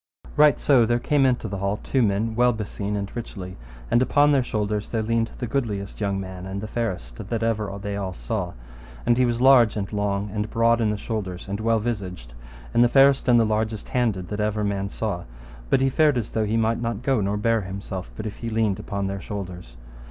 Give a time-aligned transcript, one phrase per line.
[0.35, 3.55] Right so came into the hall two men well beseen and richly,
[3.91, 7.71] and upon their shoulders there leaned the goodliest young man and the fairest that ever
[7.79, 8.53] they all saw,
[9.05, 12.33] and he was large and long, and broad in the shoulders, and well visaged,
[12.73, 15.25] and the fairest and the largest handed that ever man saw,
[15.69, 18.49] but he fared as though he might not go nor bear himself but if he
[18.49, 19.77] leaned upon their shoulders.